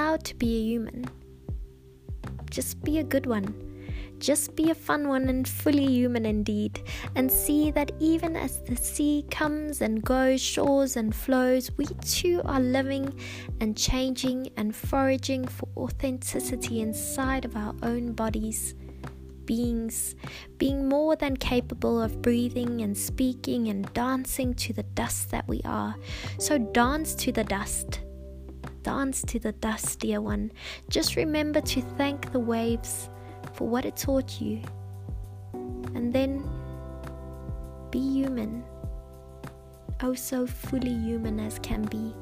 [0.00, 1.04] proud to be a human.
[2.50, 3.48] Just be a good one.
[4.18, 6.80] Just be a fun one and fully human indeed,
[7.16, 12.40] and see that even as the sea comes and goes, shores and flows, we too
[12.46, 13.12] are living
[13.60, 18.74] and changing and foraging for authenticity inside of our own bodies
[19.44, 20.14] beings,
[20.58, 25.60] being more than capable of breathing and speaking and dancing to the dust that we
[25.64, 25.96] are.
[26.38, 27.99] So dance to the dust.
[28.82, 30.52] Dance to the dust, dear one.
[30.88, 33.10] Just remember to thank the waves
[33.52, 34.62] for what it taught you.
[35.94, 36.48] And then
[37.90, 38.64] be human.
[40.02, 42.14] Oh, so fully human as can be.